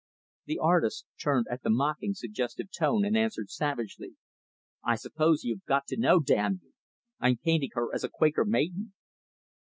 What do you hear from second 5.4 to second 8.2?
you have got to know, damn you! I'm painting her as a